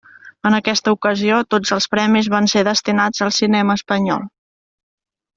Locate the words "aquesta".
0.59-0.93